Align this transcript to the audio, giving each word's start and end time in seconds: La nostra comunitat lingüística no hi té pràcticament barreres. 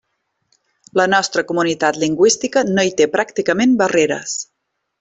La 0.99 1.05
nostra 1.13 1.43
comunitat 1.51 2.01
lingüística 2.05 2.65
no 2.71 2.87
hi 2.89 2.95
té 3.03 3.09
pràcticament 3.19 3.77
barreres. 3.83 4.35